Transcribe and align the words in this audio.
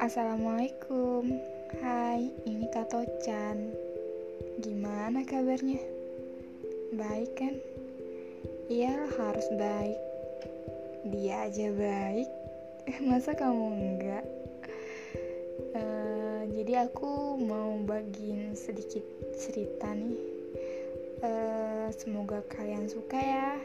Assalamualaikum 0.00 1.28
Hai, 1.84 2.32
ini 2.48 2.72
Kak 2.72 2.88
Chan. 3.20 3.68
Gimana 4.64 5.28
kabarnya? 5.28 5.76
Baik 6.96 7.36
kan? 7.36 7.60
Iya 8.72 8.96
harus 9.12 9.44
baik 9.60 10.00
Dia 11.04 11.52
aja 11.52 11.68
baik 11.76 12.32
Masa 13.12 13.36
kamu 13.36 13.66
enggak? 13.76 14.24
Uh, 15.76 16.48
jadi 16.48 16.88
aku 16.88 17.36
mau 17.36 17.76
bagiin 17.84 18.56
sedikit 18.56 19.04
cerita 19.36 19.92
nih 19.92 20.16
uh, 21.20 21.92
Semoga 21.92 22.40
kalian 22.48 22.88
suka 22.88 23.20
ya 23.20 23.60